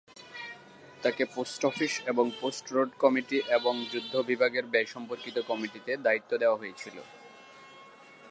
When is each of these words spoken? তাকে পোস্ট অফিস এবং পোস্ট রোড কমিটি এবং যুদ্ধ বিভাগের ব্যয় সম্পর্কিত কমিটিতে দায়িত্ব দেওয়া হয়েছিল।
তাকে 1.03 1.23
পোস্ট 1.35 1.61
অফিস 1.65 1.93
এবং 2.05 2.25
পোস্ট 2.41 2.65
রোড 2.71 2.91
কমিটি 2.99 3.37
এবং 3.57 3.73
যুদ্ধ 3.91 4.13
বিভাগের 4.29 4.65
ব্যয় 4.65 4.89
সম্পর্কিত 4.95 5.37
কমিটিতে 5.49 5.91
দায়িত্ব 6.05 6.31
দেওয়া 6.37 6.59
হয়েছিল। 6.61 6.97